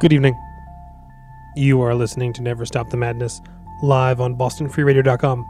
[0.00, 0.36] Good evening.
[1.54, 3.40] You are listening to Never Stop the Madness
[3.80, 5.46] live on BostonFreeRadio.com.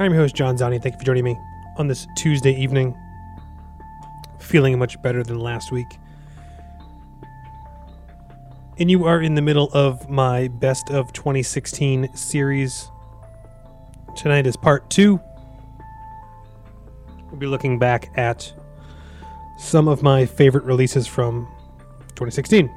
[0.00, 0.82] I'm your host, John Zani.
[0.82, 1.38] Thank you for joining me
[1.78, 2.98] on this Tuesday evening.
[4.40, 5.86] Feeling much better than last week.
[8.80, 12.90] And you are in the middle of my Best of 2016 series.
[14.16, 15.20] Tonight is part two.
[17.30, 18.52] We'll be looking back at
[19.58, 21.46] some of my favorite releases from
[22.16, 22.68] 2016.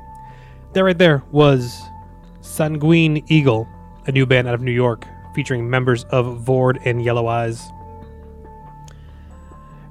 [0.75, 1.81] That right there was
[2.41, 3.65] Sanguine Eagle,
[4.07, 7.71] a new band out of New York featuring members of Vorde and Yellow Eyes.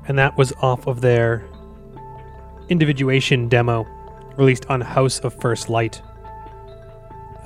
[0.07, 1.49] And that was off of their
[2.68, 3.87] individuation demo
[4.37, 6.03] released on House of First Light.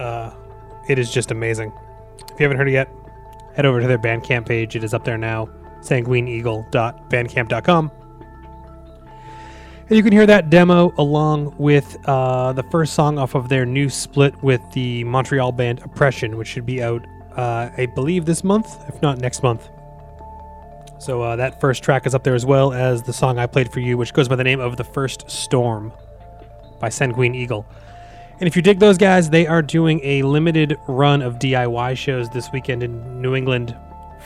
[0.01, 0.33] Uh,
[0.89, 1.73] it is just amazing.
[2.33, 2.93] If you haven't heard it yet,
[3.55, 4.75] head over to their Bandcamp page.
[4.75, 5.49] It is up there now,
[5.83, 7.93] sanguineeagle.bandcamp.com.
[9.89, 13.65] And you can hear that demo along with uh, the first song off of their
[13.65, 17.07] new split with the Montreal band Oppression, which should be out,
[17.39, 19.71] uh, I believe, this month, if not next month.
[20.99, 23.73] So uh, that first track is up there as well as the song I played
[23.73, 25.91] for you, which goes by the name of The First Storm
[26.79, 27.65] by Sanguine Eagle.
[28.41, 32.29] And if you dig those guys, they are doing a limited run of DIY shows
[32.29, 33.75] this weekend in New England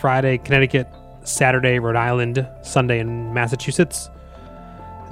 [0.01, 0.89] Friday, Connecticut,
[1.23, 4.11] Saturday, Rhode Island, Sunday in Massachusetts.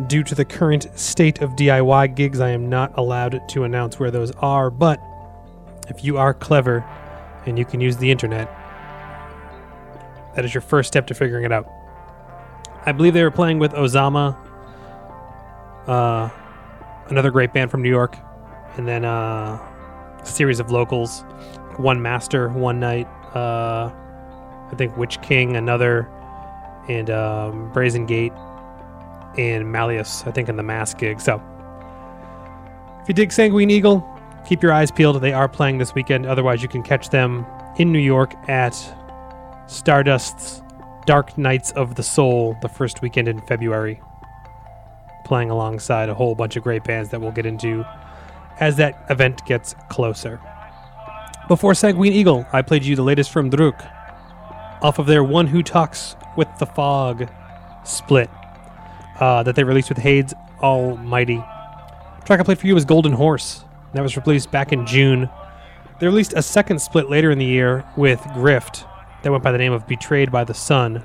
[0.06, 4.10] Due to the current state of DIY gigs, I am not allowed to announce where
[4.10, 5.00] those are, but
[5.88, 6.84] if you are clever
[7.44, 8.48] and you can use the internet,
[10.36, 11.68] that is your first step to figuring it out.
[12.86, 14.36] I believe they were playing with Ozama,
[15.88, 16.30] uh,
[17.08, 18.16] another great band from New York,
[18.76, 19.58] and then uh,
[20.20, 21.22] a series of locals.
[21.76, 23.90] One Master one night, uh,
[24.70, 26.08] I think Witch King another,
[26.88, 28.32] and um, Brazen Gate
[29.38, 31.20] and Malleus, I think, in the mass gig.
[31.20, 31.42] So
[33.02, 34.06] if you dig Sanguine Eagle,
[34.46, 35.20] keep your eyes peeled.
[35.20, 36.26] They are playing this weekend.
[36.26, 37.46] Otherwise, you can catch them
[37.78, 38.74] in New York at
[39.66, 40.62] Stardust's
[41.06, 44.00] Dark Nights of the Soul the first weekend in February,
[45.24, 47.86] playing alongside a whole bunch of great bands that we'll get into
[48.58, 50.40] as that event gets closer.
[51.48, 53.90] Before Sanguine Eagle, I played you the latest from Drudkh
[54.82, 57.28] off of their One Who Talks with the Fog
[57.84, 58.30] split
[59.20, 61.36] uh, that they released with Hades Almighty.
[61.36, 63.64] The track I played for you was Golden Horse.
[63.94, 65.28] That was released back in June.
[65.98, 68.86] They released a second split later in the year with Grift
[69.22, 71.04] that went by the name of Betrayed by the Sun.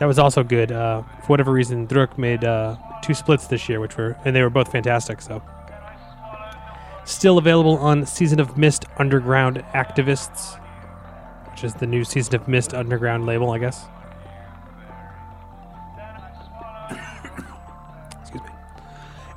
[0.00, 0.72] That was also good.
[0.72, 4.42] Uh, for whatever reason, Drudkh made uh, two splits this year, which were and they
[4.42, 5.20] were both fantastic.
[5.20, 5.42] So,
[7.04, 10.58] still available on Season of Mist Underground Activists,
[11.50, 13.84] which is the new Season of Mist Underground label, I guess.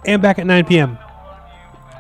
[0.08, 0.98] And back at 9 p.m.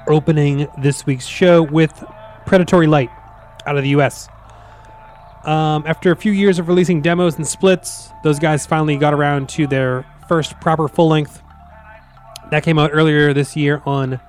[0.07, 2.05] Opening this week's show with
[2.45, 3.09] Predatory Light
[3.65, 4.29] out of the U.S.
[5.43, 9.49] Um, after a few years of releasing demos and splits, those guys finally got around
[9.49, 11.43] to their first proper full length.
[12.49, 14.21] That came out earlier this year on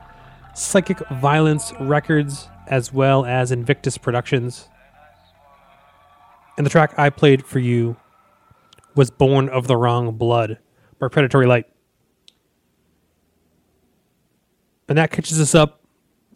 [0.57, 4.69] Psychic Violence Records as well as Invictus Productions.
[6.57, 7.97] And the track I played for you
[8.97, 10.59] was Born of the Wrong Blood
[10.99, 11.67] by Predatory Light.
[14.89, 15.83] And that catches us up.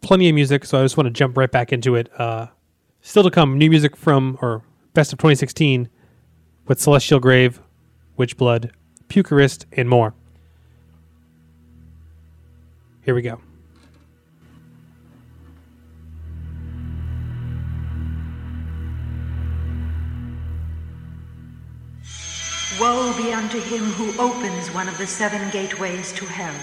[0.03, 2.11] Plenty of music, so I just want to jump right back into it.
[2.19, 2.49] Uh,
[3.01, 4.63] still to come, new music from, or
[4.95, 5.89] best of 2016
[6.67, 7.61] with Celestial Grave,
[8.17, 8.73] Witch Blood,
[9.09, 10.15] Pukerist, and more.
[13.05, 13.41] Here we go.
[22.81, 26.55] Woe be unto him who opens one of the seven gateways to hell,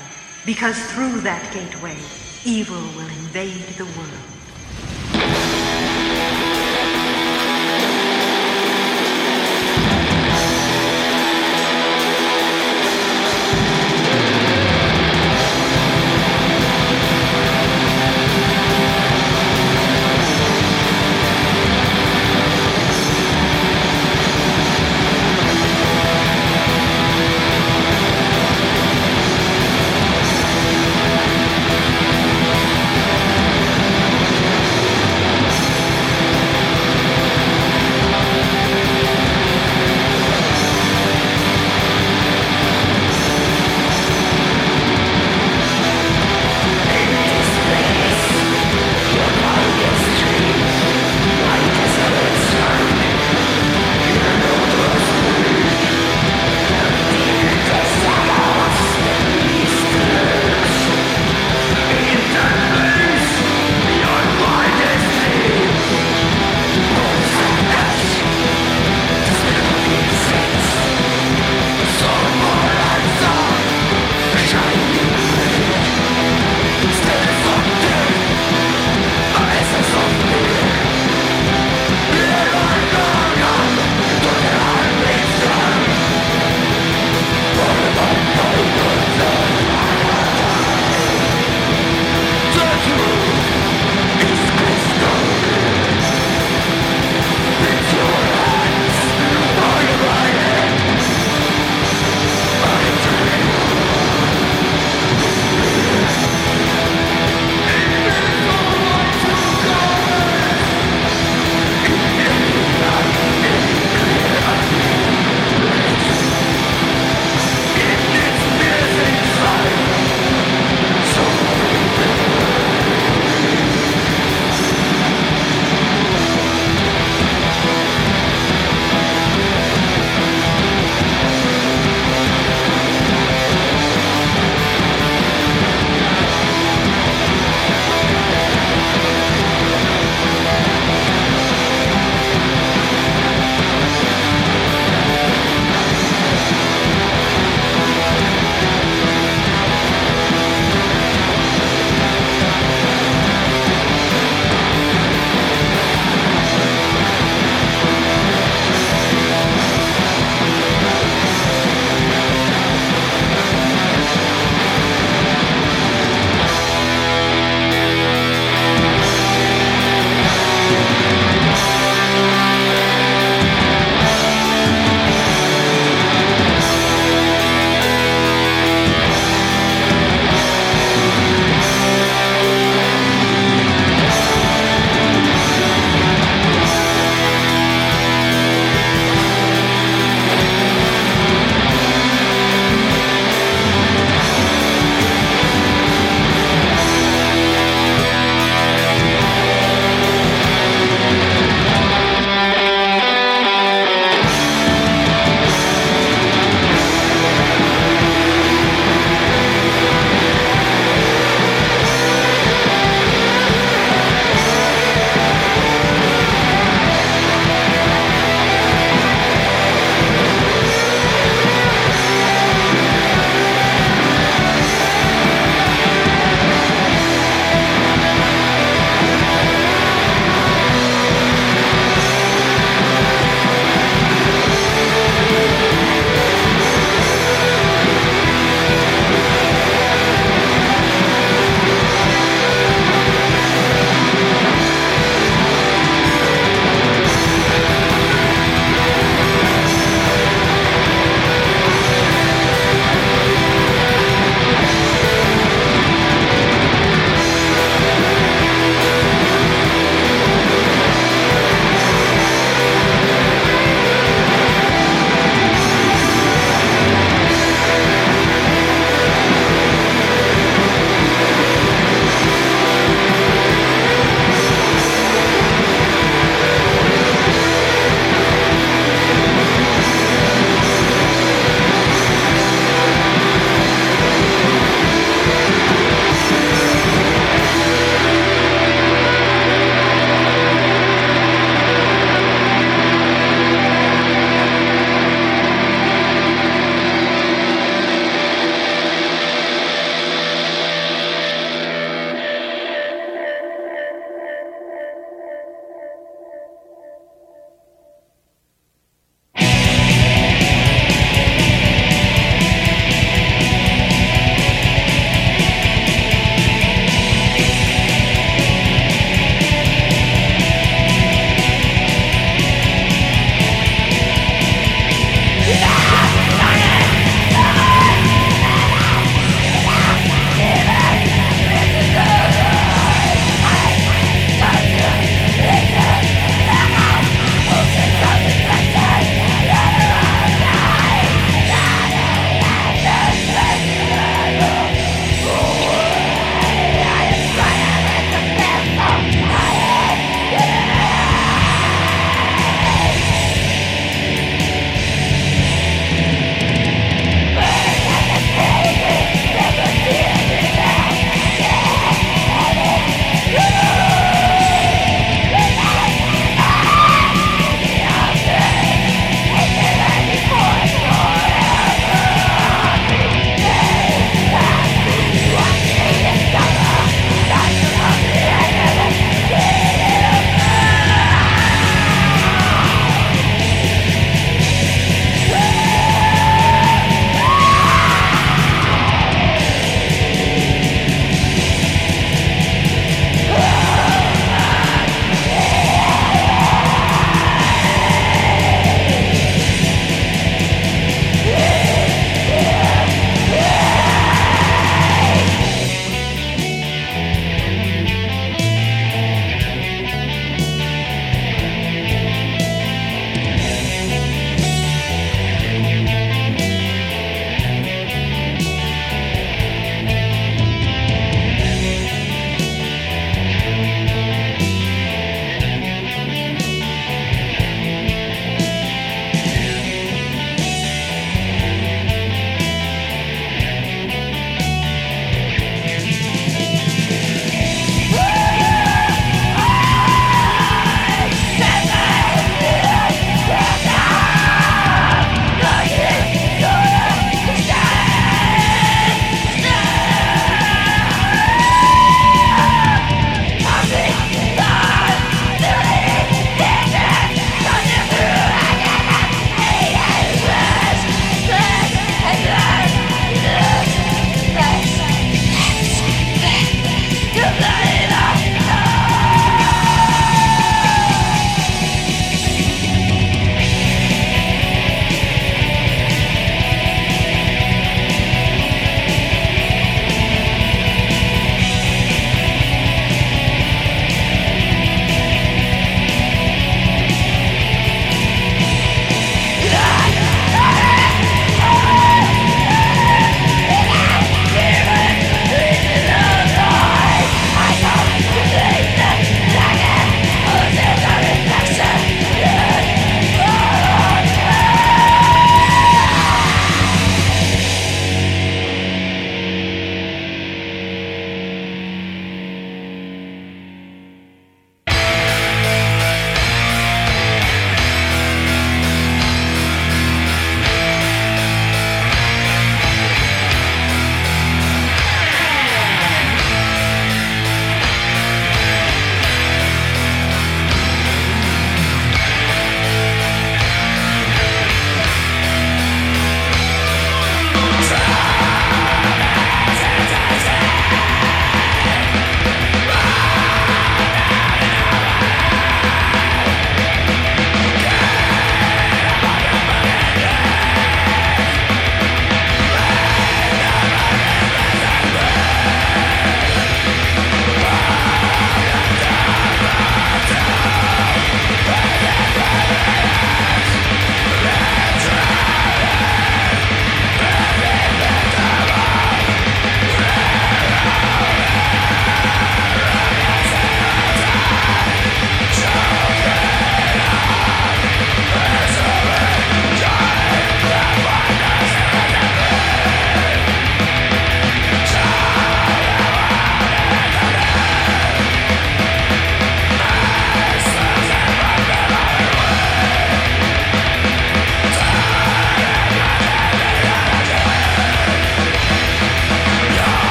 [0.46, 1.98] because through that gateway
[2.46, 4.39] evil will invade the world.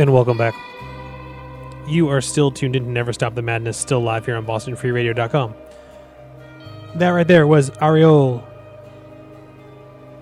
[0.00, 0.54] And welcome back.
[1.86, 5.54] You are still tuned in to Never Stop the Madness, still live here on BostonFreeRadio.com.
[6.94, 8.42] That right there was Aureole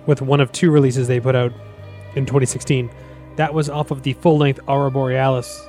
[0.05, 1.53] with one of two releases they put out
[2.15, 2.91] in 2016.
[3.37, 5.65] That was off of the full length Aurora Borealis.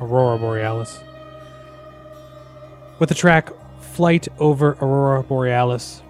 [0.00, 0.98] Aurora Borealis.
[2.98, 6.02] With the track Flight Over Aurora Borealis.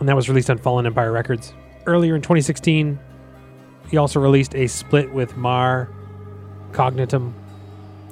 [0.00, 1.54] And that was released on Fallen Empire Records.
[1.86, 2.98] Earlier in 2016,
[3.90, 5.88] he also released a split with Mar
[6.72, 7.32] Cognitum,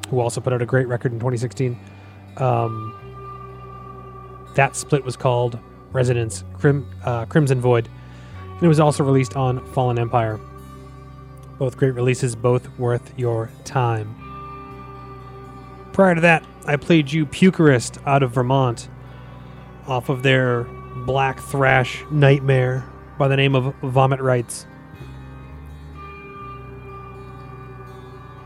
[0.08, 1.78] who also put out a great record in 2016.
[2.36, 2.98] Um,
[4.54, 5.58] that split was called
[5.92, 7.88] Resonance Crim, uh, Crimson Void,
[8.54, 10.38] and it was also released on Fallen Empire.
[11.58, 14.16] Both great releases, both worth your time.
[15.92, 18.88] Prior to that, I played you Pukerist out of Vermont
[19.86, 20.64] off of their
[21.04, 22.84] black thrash nightmare
[23.18, 24.66] by the name of Vomit Rites.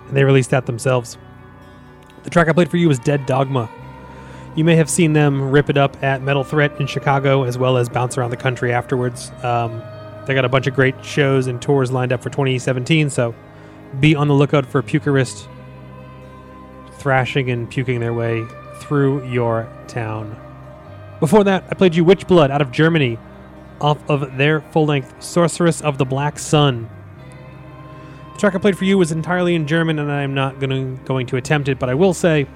[0.08, 1.18] And they released that themselves.
[2.24, 3.70] The track I played for you was Dead Dogma.
[4.56, 7.76] You may have seen them rip it up at Metal Threat in Chicago, as well
[7.76, 9.30] as bounce around the country afterwards.
[9.42, 9.82] Um,
[10.26, 13.34] they got a bunch of great shows and tours lined up for 2017, so
[14.00, 15.46] be on the lookout for Pukerist
[16.94, 18.44] thrashing and puking their way
[18.80, 20.36] through your town.
[21.20, 23.18] Before that, I played you Witchblood out of Germany
[23.80, 26.90] off of their full length Sorceress of the Black Sun.
[28.36, 31.26] The track I played for you was entirely in German, and I'm not gonna, going
[31.28, 32.46] to attempt it, but I will say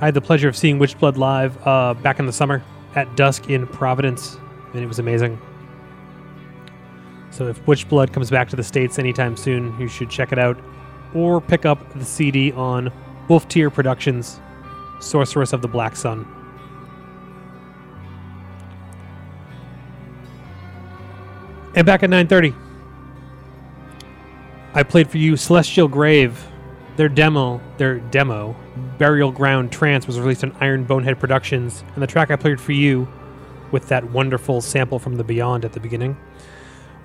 [0.00, 2.62] I had the pleasure of seeing Witchblood live uh, back in the summer
[2.94, 4.38] at dusk in Providence,
[4.72, 5.36] and it was amazing.
[7.32, 10.56] So if Witchblood comes back to the States anytime soon, you should check it out
[11.12, 12.92] or pick up the CD on
[13.26, 14.38] Wolf Tear Productions,
[15.00, 16.24] Sorceress of the Black Sun.
[21.74, 22.54] And back at 9:30,
[24.76, 26.46] I played for you Celestial Grave.
[26.96, 28.54] Their demo, their demo,
[28.98, 32.72] Burial Ground Trance was released on Iron Bonehead Productions, and the track I played for
[32.72, 33.08] you
[33.72, 36.14] with that wonderful sample from the Beyond at the beginning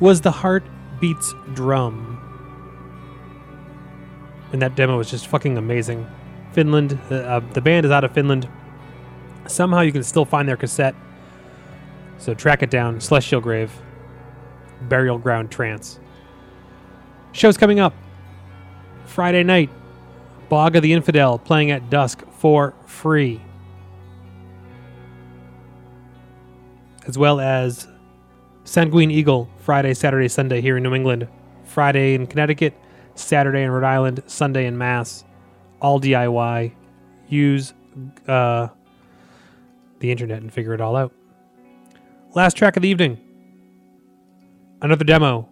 [0.02, 0.66] was The Heart
[1.00, 2.20] Beats Drum.
[4.52, 6.06] And that demo was just fucking amazing.
[6.52, 8.50] Finland, uh, uh, the band is out of Finland.
[9.48, 10.94] Somehow you can still find their cassette.
[12.18, 13.72] So track it down Celestial Grave,
[14.90, 16.02] Burial Ground Trance.
[17.34, 17.94] Shows coming up
[19.06, 19.70] Friday night
[20.50, 23.40] Bog of the Infidel playing at dusk for free.
[27.08, 27.88] As well as
[28.66, 31.28] Sanguine Eagle Friday, Saturday, Sunday here in New England.
[31.64, 32.74] Friday in Connecticut,
[33.16, 35.24] Saturday in Rhode Island, Sunday in Mass.
[35.82, 36.74] All DIY.
[37.30, 37.74] Use
[38.28, 38.68] uh,
[40.00, 41.14] the internet and figure it all out.
[42.36, 43.18] Last track of the evening.
[44.82, 45.48] Another demo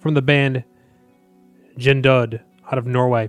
[0.00, 0.64] from the band
[1.78, 3.28] Gjendød out of Norway.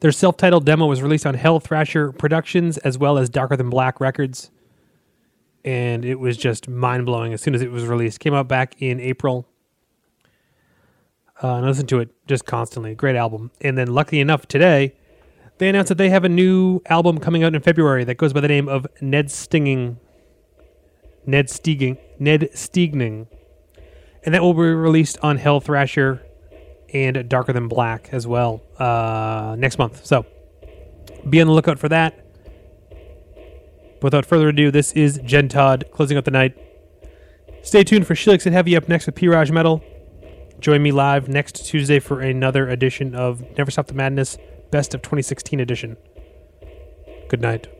[0.00, 3.70] Their self titled demo was released on Hell Thrasher Productions as well as Darker Than
[3.70, 4.50] Black Records.
[5.64, 8.20] And it was just mind blowing as soon as it was released.
[8.20, 9.48] Came out back in April.
[11.42, 12.94] Uh, and I listened to it just constantly.
[12.94, 13.50] Great album.
[13.60, 14.94] And then, luckily enough, today,
[15.58, 18.40] they announced that they have a new album coming out in February that goes by
[18.40, 19.98] the name of Ned Stinging.
[21.26, 21.98] Ned Steeging.
[22.18, 23.26] Ned Steegning.
[24.24, 26.22] And that will be released on Hell Thrasher
[27.04, 30.04] and Darker Than Black as well uh, next month.
[30.06, 30.24] So
[31.28, 32.22] be on the lookout for that.
[34.02, 36.56] Without further ado, this is Gjendød closing out the night.
[37.62, 39.82] Stay tuned for Shilix and Heavy up next with Pirage Metal.
[40.60, 44.38] Join me live next Tuesday for another edition of Never Stop the Madness
[44.70, 45.96] Best of 2016 edition.
[47.28, 47.75] Good night.